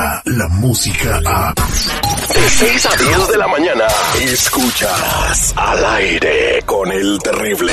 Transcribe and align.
Llega 0.00 0.22
la 0.24 0.48
música 0.48 1.20
a... 1.26 1.52
De 1.52 2.48
6 2.48 2.86
a 2.86 2.96
10 2.96 3.28
de 3.28 3.36
la 3.36 3.48
mañana. 3.48 3.84
Escuchas 4.22 5.52
al 5.56 5.84
aire 5.84 6.62
con 6.64 6.90
el 6.90 7.18
terrible. 7.18 7.72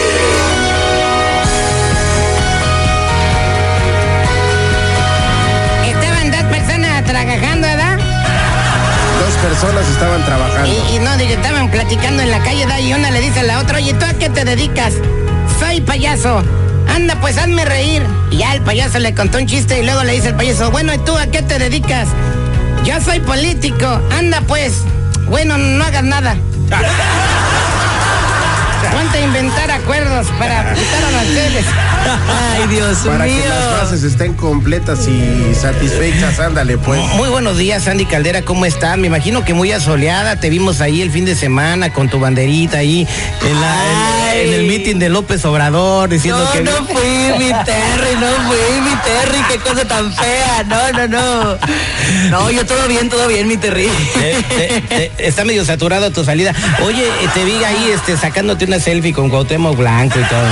Estaban 5.86 6.32
dos 6.32 6.44
personas 6.44 7.06
trabajando, 7.06 7.68
¿verdad? 7.68 7.98
Dos 9.20 9.36
personas 9.36 9.88
estaban 9.88 10.26
trabajando. 10.26 10.70
Y, 10.70 10.96
y 10.96 11.00
no, 11.00 11.18
digo, 11.18 11.32
estaban 11.32 11.72
platicando 11.72 12.24
en 12.24 12.32
la 12.32 12.44
calle, 12.44 12.66
¿verdad? 12.66 12.80
Y 12.80 12.94
una 12.94 13.12
le 13.12 13.22
dice 13.22 13.40
a 13.40 13.44
la 13.44 13.60
otra, 13.60 13.78
oye, 13.78 13.94
¿tú 13.94 14.06
a 14.06 14.14
qué 14.16 14.30
te 14.30 14.44
dedicas? 14.44 14.94
Soy 15.60 15.80
payaso. 15.80 16.44
Anda, 16.90 17.16
pues 17.22 17.38
hazme 17.38 17.64
reír. 17.64 18.04
Y 18.32 18.38
ya 18.38 18.57
payaso 18.68 19.00
le 19.00 19.16
contó 19.16 19.38
un 19.38 19.46
chiste 19.48 19.80
y 19.80 19.84
luego 19.86 20.04
le 20.04 20.12
dice 20.12 20.28
el 20.28 20.36
payaso, 20.36 20.70
bueno, 20.72 20.94
¿y 20.94 20.98
tú 21.00 21.18
a 21.18 21.26
qué 21.28 21.42
te 21.42 21.58
dedicas? 21.58 22.10
Yo 22.84 23.00
soy 23.00 23.22
político. 23.22 24.02
Anda, 24.12 24.42
pues. 24.46 24.82
Bueno, 25.30 25.58
no 25.58 25.84
hagas 25.86 26.04
nada. 26.04 26.36
Ponte 28.92 29.18
a 29.18 29.22
inventar 29.22 29.72
acuerdos 29.72 30.28
para 30.38 30.74
quitar 30.74 31.04
aranceles. 31.06 31.66
Ay, 32.56 32.68
Dios 32.68 32.98
Para 33.06 33.26
mío. 33.26 33.42
que 33.42 33.50
las 33.50 33.80
frases 33.80 34.04
estén 34.04 34.34
completas 34.34 35.08
y 35.08 35.56
satisfechas, 35.56 36.38
ándale 36.40 36.78
pues. 36.78 37.00
Muy 37.16 37.30
buenos 37.30 37.58
días, 37.58 37.84
Sandy 37.84 38.06
Caldera, 38.06 38.42
¿cómo 38.44 38.66
estás? 38.66 38.98
Me 38.98 39.08
imagino 39.08 39.44
que 39.46 39.54
muy 39.54 39.72
asoleada, 39.72 40.36
te 40.40 40.50
vimos 40.50 40.82
ahí 40.82 41.02
el 41.02 41.12
fin 41.12 41.24
de 41.26 41.36
semana 41.36 41.92
con 41.94 42.10
tu 42.10 42.20
banderita 42.20 42.80
ahí 42.80 43.08
en, 43.42 43.62
la- 43.62 43.86
en- 43.86 43.98
Ay. 43.98 44.17
En 44.48 44.54
el 44.54 44.68
meeting 44.68 44.96
de 44.98 45.10
López 45.10 45.44
Obrador 45.46 46.10
diciendo 46.10 46.44
No, 46.44 46.52
que... 46.52 46.62
no 46.62 46.72
fui, 46.86 47.38
mi 47.38 47.52
Terry, 47.66 48.16
no 48.20 48.28
fui, 48.48 48.82
mi 48.82 48.96
Terry, 49.04 49.40
qué 49.50 49.58
cosa 49.60 49.86
tan 49.86 50.14
fea. 50.14 50.64
No, 50.68 50.92
no, 50.92 51.08
no. 51.08 51.58
No, 52.30 52.52
yo 52.52 52.66
todo 52.66 52.88
bien, 52.88 53.10
todo 53.10 53.28
bien, 53.28 53.48
mi 53.48 53.58
Terry. 53.58 53.86
Eh, 53.86 54.44
eh, 54.52 54.84
eh, 54.90 55.12
está 55.20 55.44
medio 55.46 55.66
saturado 55.66 56.12
tu 56.12 56.24
salida. 56.24 56.54
Oye, 56.84 57.06
te 57.34 57.44
vi 57.44 57.64
ahí 57.64 57.92
este, 57.94 58.18
sacándote 58.18 58.66
una 58.66 58.80
selfie 58.80 59.14
con 59.14 59.30
Cuauhtémoc 59.30 59.76
Blanco 59.78 60.20
y 60.20 60.24
todo. 60.24 60.48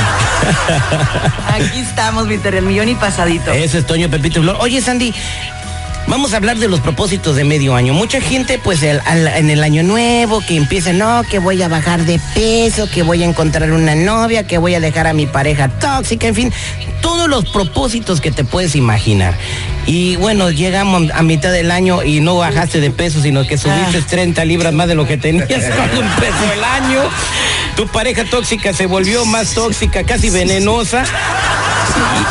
Aquí 1.47 1.79
estamos, 1.79 2.27
mi 2.27 2.37
Terry, 2.37 2.57
el 2.57 2.65
millón 2.65 2.89
y 2.89 2.95
pasadito. 2.95 3.51
Eso 3.51 3.77
es 3.77 3.85
Toño 3.85 4.09
Pepito 4.09 4.41
Flor. 4.41 4.57
Oye, 4.59 4.81
Sandy, 4.81 5.13
vamos 6.07 6.33
a 6.33 6.37
hablar 6.37 6.57
de 6.57 6.67
los 6.67 6.79
propósitos 6.81 7.35
de 7.35 7.43
medio 7.43 7.75
año. 7.75 7.93
Mucha 7.93 8.21
gente, 8.21 8.59
pues, 8.63 8.83
el- 8.83 9.01
al- 9.05 9.27
en 9.27 9.49
el 9.49 9.63
año 9.63 9.83
nuevo, 9.83 10.41
que 10.45 10.55
empieza, 10.55 10.93
no, 10.93 11.23
que 11.23 11.39
voy 11.39 11.61
a 11.61 11.67
bajar 11.67 12.05
de 12.05 12.19
peso, 12.33 12.89
que 12.89 13.03
voy 13.03 13.23
a 13.23 13.25
encontrar 13.25 13.71
una 13.71 13.95
novia, 13.95 14.45
que 14.45 14.57
voy 14.57 14.75
a 14.75 14.79
dejar 14.79 15.07
a 15.07 15.13
mi 15.13 15.25
pareja 15.25 15.67
tóxica, 15.69 16.27
en 16.27 16.35
fin, 16.35 16.53
todos 17.01 17.27
los 17.29 17.45
propósitos 17.49 18.21
que 18.21 18.31
te 18.31 18.43
puedes 18.43 18.75
imaginar. 18.75 19.33
Y 19.87 20.15
bueno, 20.15 20.49
llegamos 20.49 21.11
a 21.13 21.21
mitad 21.21 21.51
del 21.51 21.69
año 21.71 22.03
y 22.03 22.19
no 22.19 22.37
bajaste 22.37 22.79
de 22.81 22.89
peso, 22.91 23.21
sino 23.21 23.45
que 23.45 23.57
subiste 23.57 24.01
30 24.01 24.43
libras 24.45 24.73
más 24.73 24.87
de 24.87 24.95
lo 24.95 25.05
que 25.07 25.17
tenías 25.17 25.47
cuando 25.75 26.01
empezó 26.01 26.53
el 26.53 26.63
año. 26.63 27.01
Tu 27.75 27.87
pareja 27.87 28.23
tóxica 28.25 28.73
se 28.73 28.85
volvió 28.87 29.25
más 29.25 29.53
tóxica, 29.53 30.03
casi 30.03 30.29
venenosa. 30.29 31.03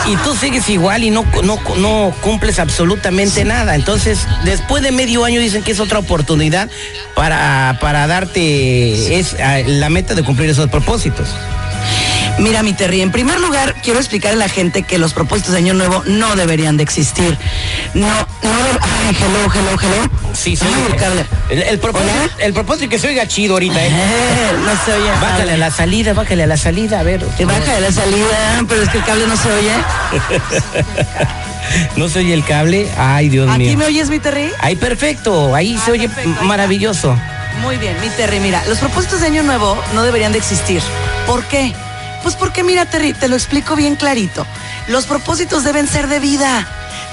Y, 0.07 0.13
y 0.13 0.17
tú 0.17 0.35
sigues 0.35 0.69
igual 0.69 1.05
y 1.05 1.11
no, 1.11 1.25
no, 1.43 1.59
no 1.79 2.15
cumples 2.21 2.59
absolutamente 2.59 3.45
nada. 3.45 3.75
Entonces, 3.75 4.27
después 4.45 4.83
de 4.83 4.93
medio 4.93 5.25
año 5.25 5.41
dicen 5.41 5.63
que 5.63 5.73
es 5.73 5.81
otra 5.81 5.99
oportunidad 5.99 6.69
para, 7.15 7.79
para 7.81 8.07
darte 8.07 9.19
es, 9.19 9.37
la 9.67 9.89
meta 9.91 10.15
de 10.15 10.23
cumplir 10.23 10.51
esos 10.51 10.69
propósitos. 10.69 11.29
Mira, 12.39 12.63
mi 12.65 12.73
Terry, 12.73 13.01
en 13.01 13.13
primer 13.13 13.39
lugar, 13.39 13.77
quiero 13.83 14.01
explicarle 14.01 14.43
a 14.43 14.47
la 14.49 14.53
gente 14.53 14.83
que 14.83 14.99
los 14.99 15.15
propósitos 15.15 15.53
de 15.53 15.59
Año 15.59 15.73
Nuevo 15.75 16.03
no 16.07 16.35
deberían 16.35 16.77
de 16.77 16.83
existir. 16.83 17.39
No, 17.95 18.09
no 18.09 18.15
Ay, 18.83 19.17
hello, 19.21 19.53
hello, 19.55 19.79
hello. 19.81 20.11
Sí, 20.35 20.57
sí. 20.57 20.65
Ay. 20.67 21.25
El, 21.51 21.63
el 21.63 21.79
propósito, 21.79 22.13
el 22.39 22.53
propósito 22.53 22.91
que 22.91 22.99
se 22.99 23.07
oiga 23.09 23.27
chido 23.29 23.55
ahorita, 23.55 23.81
¿eh? 23.85 23.89
Eh, 23.89 24.53
no 24.65 24.85
se 24.85 24.93
oye. 25.01 25.11
Bájale 25.21 25.53
a 25.53 25.57
la 25.57 25.71
salida, 25.71 26.13
bájale 26.13 26.43
a 26.43 26.47
la 26.49 26.57
salida, 26.57 27.01
a 27.01 27.03
ver. 27.05 27.25
Te 27.25 27.45
baja 27.45 27.75
de 27.75 27.81
la 27.81 27.93
salida, 27.93 28.65
pero 28.69 28.83
es 28.83 28.89
que 28.89 28.99
el 28.99 29.05
cable 29.05 29.27
no 29.29 29.37
se 29.37 29.53
oye. 29.53 29.73
¿No 31.97 32.09
se 32.09 32.19
oye 32.19 32.35
el 32.35 32.45
cable? 32.45 32.89
Ay, 32.99 33.29
Dios 33.29 33.49
¿Aquí 33.49 33.59
mío. 33.61 33.79
me 33.79 33.85
oyes, 33.87 34.11
mi 34.11 34.19
Terry? 34.19 34.51
Ahí 34.61 34.75
perfecto, 34.77 35.55
ahí 35.55 35.77
Ah, 35.79 35.83
se 35.85 35.93
oye 35.93 36.09
perfecto, 36.09 36.43
maravilloso. 36.45 37.17
Muy 37.63 37.77
bien, 37.77 37.97
mi 38.01 38.09
Terry, 38.11 38.41
mira, 38.41 38.63
los 38.69 38.79
propósitos 38.79 39.21
de 39.21 39.29
Año 39.29 39.43
Nuevo 39.45 39.81
no 39.95 40.03
deberían 40.03 40.33
de 40.33 40.39
existir. 40.39 40.83
¿Por 41.27 41.45
qué? 41.45 41.73
Pues 42.25 42.37
porque 42.37 42.65
mira, 42.65 42.87
Terry, 42.87 43.13
te 43.13 43.29
lo 43.29 43.37
explico 43.37 43.77
bien 43.77 43.97
clarito. 43.97 44.47
Los 44.89 45.05
propósitos 45.05 45.63
deben 45.63 45.87
ser 45.87 46.09
de 46.09 46.21
vida, 46.21 46.67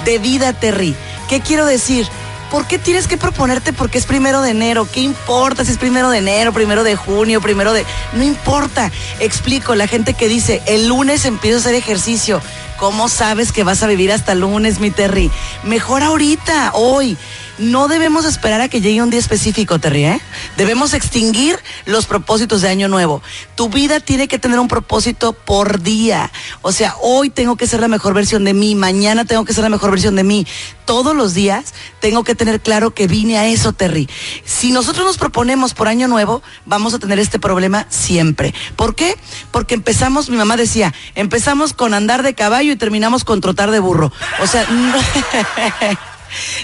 de 0.05 0.19
vida, 0.19 0.53
Terry. 0.53 0.95
¿Qué 1.27 1.41
quiero 1.41 1.65
decir? 1.65 2.07
¿Por 2.49 2.65
qué 2.65 2.79
tienes 2.79 3.07
que 3.07 3.17
proponerte 3.17 3.73
porque 3.73 3.97
es 3.97 4.05
primero 4.05 4.41
de 4.41 4.51
enero? 4.51 4.87
¿Qué 4.89 5.01
importa 5.01 5.65
si 5.65 5.71
es 5.73 5.77
primero 5.77 6.09
de 6.11 6.19
enero, 6.19 6.53
primero 6.53 6.85
de 6.85 6.95
junio, 6.95 7.41
primero 7.41 7.73
de... 7.73 7.85
No 8.13 8.23
importa. 8.23 8.89
Explico, 9.19 9.75
la 9.75 9.87
gente 9.87 10.13
que 10.13 10.29
dice, 10.29 10.61
el 10.65 10.87
lunes 10.87 11.25
empiezo 11.25 11.57
a 11.57 11.59
hacer 11.59 11.75
ejercicio. 11.75 12.41
¿Cómo 12.77 13.09
sabes 13.09 13.51
que 13.51 13.65
vas 13.65 13.83
a 13.83 13.87
vivir 13.87 14.13
hasta 14.13 14.33
lunes, 14.33 14.79
mi 14.79 14.91
Terry? 14.91 15.29
Mejor 15.63 16.03
ahorita, 16.03 16.71
hoy. 16.73 17.17
No 17.57 17.87
debemos 17.87 18.25
esperar 18.25 18.61
a 18.61 18.69
que 18.69 18.81
llegue 18.81 19.01
un 19.01 19.09
día 19.09 19.19
específico, 19.19 19.79
Terry, 19.79 20.05
¿eh? 20.05 20.21
Debemos 20.57 20.93
extinguir 20.93 21.59
los 21.85 22.05
propósitos 22.05 22.61
de 22.61 22.69
Año 22.69 22.87
Nuevo. 22.87 23.21
Tu 23.55 23.69
vida 23.69 23.99
tiene 23.99 24.27
que 24.27 24.39
tener 24.39 24.59
un 24.59 24.67
propósito 24.67 25.33
por 25.33 25.81
día. 25.81 26.31
O 26.61 26.71
sea, 26.71 26.95
hoy 27.01 27.29
tengo 27.29 27.55
que 27.55 27.67
ser 27.67 27.79
la 27.79 27.87
mejor 27.87 28.13
versión 28.13 28.43
de 28.43 28.53
mí, 28.53 28.75
mañana 28.75 29.25
tengo 29.25 29.45
que 29.45 29.53
ser 29.53 29.63
la 29.63 29.69
mejor 29.69 29.91
versión 29.91 30.15
de 30.15 30.23
mí. 30.23 30.47
Todos 30.85 31.15
los 31.15 31.33
días 31.33 31.73
tengo 31.99 32.23
que 32.23 32.35
tener 32.35 32.59
claro 32.61 32.93
que 32.93 33.07
vine 33.07 33.37
a 33.37 33.47
eso, 33.47 33.73
Terry. 33.73 34.09
Si 34.43 34.71
nosotros 34.71 35.05
nos 35.05 35.17
proponemos 35.17 35.73
por 35.73 35.87
Año 35.87 36.07
Nuevo, 36.07 36.41
vamos 36.65 36.93
a 36.93 36.99
tener 36.99 37.19
este 37.19 37.39
problema 37.39 37.85
siempre. 37.89 38.53
¿Por 38.75 38.95
qué? 38.95 39.17
Porque 39.51 39.75
empezamos, 39.75 40.29
mi 40.29 40.37
mamá 40.37 40.57
decía, 40.57 40.93
empezamos 41.15 41.73
con 41.73 41.93
andar 41.93 42.23
de 42.23 42.33
caballo 42.33 42.71
y 42.71 42.75
terminamos 42.75 43.23
con 43.23 43.41
trotar 43.41 43.71
de 43.71 43.79
burro. 43.79 44.11
O 44.41 44.47
sea, 44.47 44.65
no, 44.69 44.99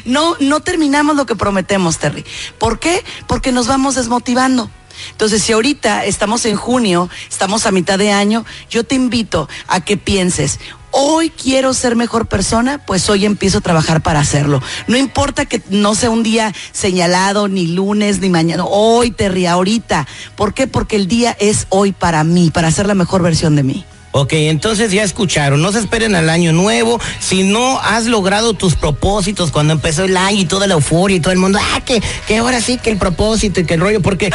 no 0.05 0.59
terminamos 0.61 1.16
lo 1.16 1.25
que 1.25 1.35
prometemos, 1.35 1.97
Terry. 1.97 2.25
¿Por 2.57 2.79
qué? 2.79 3.03
Porque 3.28 3.51
nos 3.51 3.67
vamos 3.67 3.95
desmotivando. 3.95 4.69
Entonces, 5.11 5.44
si 5.44 5.53
ahorita 5.53 6.05
estamos 6.05 6.45
en 6.45 6.55
junio, 6.55 7.09
estamos 7.29 7.66
a 7.66 7.72
mitad 7.72 7.97
de 8.00 8.11
año, 8.11 8.45
yo 8.69 8.83
te 8.83 8.95
invito 8.95 9.47
a 9.67 9.81
que 9.81 9.97
pienses, 9.97 10.59
hoy 10.91 11.29
quiero 11.29 11.73
ser 11.73 11.95
mejor 11.95 12.28
persona, 12.28 12.83
pues 12.85 13.09
hoy 13.09 13.25
empiezo 13.25 13.59
a 13.59 13.61
trabajar 13.61 14.01
para 14.01 14.19
hacerlo. 14.19 14.61
No 14.88 14.97
importa 14.97 15.45
que 15.45 15.61
no 15.69 15.95
sea 15.95 16.09
un 16.09 16.23
día 16.23 16.53
señalado, 16.72 17.47
ni 17.47 17.67
lunes, 17.67 18.19
ni 18.19 18.29
mañana, 18.29 18.66
hoy, 18.66 19.11
Terry, 19.11 19.45
ahorita. 19.45 20.07
¿Por 20.35 20.53
qué? 20.53 20.67
Porque 20.67 20.95
el 20.95 21.07
día 21.07 21.35
es 21.39 21.67
hoy 21.69 21.91
para 21.91 22.23
mí, 22.23 22.49
para 22.51 22.72
ser 22.72 22.88
la 22.88 22.95
mejor 22.95 23.22
versión 23.22 23.55
de 23.55 23.63
mí. 23.63 23.85
Ok, 24.19 24.33
entonces 24.33 24.91
ya 24.91 25.03
escucharon, 25.03 25.61
no 25.61 25.72
se 25.72 25.78
esperen 25.78 26.16
al 26.16 26.31
año 26.31 26.51
nuevo, 26.51 27.00
si 27.19 27.44
no 27.44 27.79
has 27.79 28.07
logrado 28.07 28.55
tus 28.55 28.73
propósitos 28.73 29.51
cuando 29.51 29.73
empezó 29.73 30.05
el 30.05 30.17
año 30.17 30.39
y 30.39 30.45
toda 30.45 30.66
la 30.66 30.73
euforia 30.73 31.17
y 31.17 31.19
todo 31.19 31.33
el 31.33 31.38
mundo, 31.38 31.59
ah, 31.61 31.81
que, 31.81 32.01
que 32.28 32.38
ahora 32.38 32.59
sí 32.59 32.79
que 32.79 32.89
el 32.89 32.97
propósito 32.97 33.59
y 33.59 33.66
que 33.66 33.75
el 33.75 33.79
rollo, 33.79 34.01
porque 34.01 34.31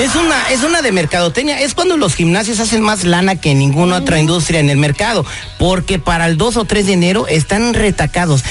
es 0.00 0.14
una, 0.14 0.50
es 0.50 0.62
una 0.62 0.82
de 0.82 0.92
mercadotecnia, 0.92 1.60
es 1.60 1.74
cuando 1.74 1.96
los 1.96 2.14
gimnasios 2.14 2.60
hacen 2.60 2.80
más 2.80 3.02
lana 3.02 3.34
que 3.34 3.56
ninguna 3.56 3.96
otra 3.96 4.20
industria 4.20 4.60
en 4.60 4.70
el 4.70 4.78
mercado, 4.78 5.26
porque 5.58 5.98
para 5.98 6.26
el 6.26 6.36
2 6.36 6.58
o 6.58 6.64
3 6.64 6.86
de 6.86 6.92
enero 6.92 7.26
están 7.26 7.74
retacados. 7.74 8.44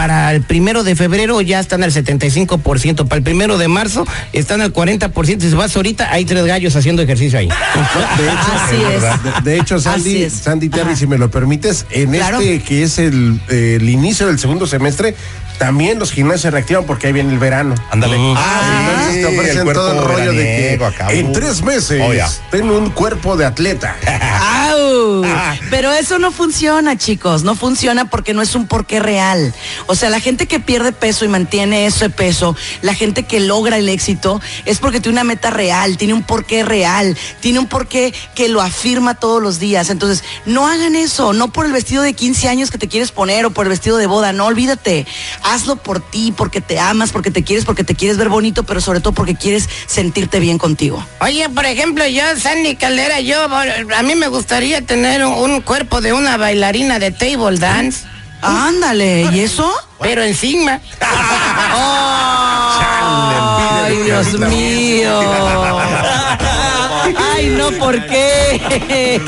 Para 0.00 0.32
el 0.32 0.40
primero 0.40 0.82
de 0.82 0.96
febrero 0.96 1.42
ya 1.42 1.60
están 1.60 1.82
al 1.84 1.92
75%, 1.92 3.06
para 3.06 3.16
el 3.18 3.22
primero 3.22 3.58
de 3.58 3.68
marzo 3.68 4.06
están 4.32 4.62
al 4.62 4.72
40%. 4.72 5.40
Si 5.42 5.50
vas 5.54 5.76
ahorita, 5.76 6.10
hay 6.10 6.24
tres 6.24 6.46
gallos 6.46 6.74
haciendo 6.74 7.02
ejercicio 7.02 7.38
ahí. 7.38 7.48
De 7.48 8.26
hecho, 8.32 8.52
Así 8.64 8.76
es. 8.94 9.44
De, 9.44 9.50
de 9.50 9.58
hecho, 9.58 9.78
Sandy, 9.78 10.00
Así 10.00 10.22
es. 10.22 10.32
Sandy 10.32 10.70
Terry, 10.70 10.92
Ajá. 10.92 10.96
si 10.96 11.06
me 11.06 11.18
lo 11.18 11.30
permites, 11.30 11.84
en 11.90 12.12
Claro. 12.12 12.40
este 12.40 12.62
que 12.62 12.82
es 12.82 12.98
el, 12.98 13.42
eh, 13.50 13.76
el 13.78 13.90
inicio 13.90 14.26
del 14.28 14.38
segundo 14.38 14.66
semestre, 14.66 15.14
también 15.58 15.98
los 15.98 16.12
gimnasios 16.12 16.40
se 16.40 16.50
reactivan 16.50 16.84
porque 16.84 17.08
ahí 17.08 17.12
viene 17.12 17.30
el 17.34 17.38
verano. 17.38 17.74
Ándale. 17.90 18.16
Ah, 18.38 18.88
entonces 18.88 19.20
te 19.20 19.26
ofrecen 19.38 19.70
todo 19.74 19.92
el 19.92 20.02
rollo 20.08 20.32
de 20.32 20.78
que 20.78 21.18
en 21.18 21.26
uh. 21.26 21.32
tres 21.32 21.60
meses 21.62 22.00
Oh, 22.02 22.14
ya. 22.14 22.26
ten 22.50 22.70
un 22.70 22.88
cuerpo 22.88 23.36
de 23.36 23.44
atleta. 23.44 23.94
¡Au! 24.80 25.22
Pero 25.70 25.92
eso 25.92 26.18
no 26.18 26.30
funciona, 26.30 26.96
chicos. 26.96 27.44
No 27.44 27.54
funciona 27.54 28.10
porque 28.10 28.34
no 28.34 28.42
es 28.42 28.54
un 28.54 28.66
porqué 28.66 29.00
real. 29.00 29.54
O 29.86 29.94
sea, 29.94 30.10
la 30.10 30.20
gente 30.20 30.46
que 30.46 30.60
pierde 30.60 30.92
peso 30.92 31.24
y 31.24 31.28
mantiene 31.28 31.86
ese 31.86 32.10
peso, 32.10 32.56
la 32.82 32.94
gente 32.94 33.24
que 33.24 33.40
logra 33.40 33.78
el 33.78 33.88
éxito, 33.88 34.40
es 34.64 34.78
porque 34.78 35.00
tiene 35.00 35.16
una 35.16 35.24
meta 35.24 35.50
real, 35.50 35.96
tiene 35.96 36.14
un 36.14 36.22
porqué 36.22 36.64
real, 36.64 37.16
tiene 37.40 37.58
un 37.58 37.66
porqué 37.66 38.12
que 38.34 38.48
lo 38.48 38.60
afirma 38.60 39.14
todos 39.14 39.42
los 39.42 39.58
días. 39.58 39.90
Entonces, 39.90 40.24
no 40.46 40.66
hagan 40.66 40.96
eso, 40.96 41.32
no 41.32 41.52
por 41.52 41.66
el 41.66 41.72
vestido 41.72 42.02
de 42.02 42.14
15 42.14 42.48
años 42.48 42.70
que 42.70 42.78
te 42.78 42.88
quieres 42.88 43.12
poner 43.12 43.46
o 43.46 43.50
por 43.50 43.66
el 43.66 43.70
vestido 43.70 43.96
de 43.96 44.06
boda, 44.06 44.32
no 44.32 44.46
olvídate. 44.46 45.06
Hazlo 45.42 45.76
por 45.76 46.00
ti, 46.00 46.32
porque 46.36 46.60
te 46.60 46.78
amas, 46.78 47.10
porque 47.12 47.30
te 47.30 47.44
quieres, 47.44 47.64
porque 47.64 47.84
te 47.84 47.94
quieres 47.94 48.16
ver 48.16 48.28
bonito, 48.28 48.62
pero 48.64 48.80
sobre 48.80 49.00
todo 49.00 49.12
porque 49.12 49.34
quieres 49.34 49.68
sentirte 49.86 50.40
bien 50.40 50.58
contigo. 50.58 51.04
Oye, 51.20 51.48
por 51.48 51.66
ejemplo, 51.66 52.06
yo, 52.06 52.22
Sandy 52.38 52.76
Caldera, 52.76 53.20
yo, 53.20 53.44
a 53.44 54.02
mí 54.02 54.14
me 54.14 54.28
gustaría 54.28 54.69
tener 54.78 55.24
un, 55.24 55.32
un 55.34 55.60
cuerpo 55.60 56.00
de 56.00 56.12
una 56.12 56.36
bailarina 56.36 56.98
de 56.98 57.10
table 57.10 57.58
dance. 57.58 58.06
Ándale, 58.42 59.28
¿y 59.32 59.40
eso? 59.40 59.70
Pero 60.00 60.22
encima. 60.22 60.80
Ay, 63.82 63.96
Dios 64.04 64.38
mío. 64.38 65.20
Ay, 67.34 67.46
no, 67.56 67.70
¿por 67.72 68.06
qué? 68.06 69.20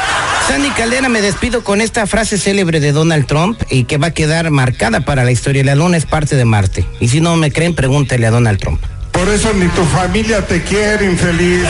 Sandy 0.48 0.70
Caldera, 0.70 1.08
me 1.08 1.22
despido 1.22 1.64
con 1.64 1.80
esta 1.80 2.06
frase 2.06 2.36
célebre 2.36 2.80
de 2.80 2.92
Donald 2.92 3.26
Trump 3.26 3.60
y 3.70 3.84
que 3.84 3.96
va 3.96 4.08
a 4.08 4.10
quedar 4.10 4.50
marcada 4.50 5.00
para 5.00 5.24
la 5.24 5.30
historia. 5.30 5.64
La 5.64 5.74
luna 5.74 5.96
es 5.96 6.06
parte 6.06 6.36
de 6.36 6.44
Marte. 6.44 6.86
Y 7.00 7.08
si 7.08 7.20
no 7.20 7.36
me 7.36 7.50
creen, 7.50 7.74
pregúntele 7.74 8.26
a 8.26 8.30
Donald 8.30 8.58
Trump. 8.58 8.80
Por 9.12 9.28
eso 9.28 9.52
ni 9.54 9.68
tu 9.68 9.84
familia 9.84 10.44
te 10.46 10.62
quiere, 10.62 11.06
infeliz. 11.06 11.64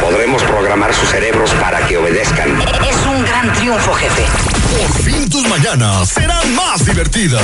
Podremos 0.00 0.42
programar 0.42 0.92
sus 0.94 1.08
cerebros 1.08 1.50
para 1.60 1.86
que 1.86 1.96
obedezcan. 1.96 2.60
Es 2.60 2.96
un 3.06 3.24
gran 3.24 3.52
triunfo, 3.52 3.92
jefe. 3.94 4.24
Por 4.78 5.02
fin 5.02 5.28
tus 5.28 5.46
mañanas 5.48 6.08
serán 6.08 6.54
más 6.54 6.84
divertidas. 6.84 7.42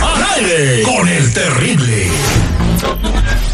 Al 0.00 0.22
aire 0.36 0.82
con 0.82 1.08
el 1.08 1.32
terrible. 1.32 2.10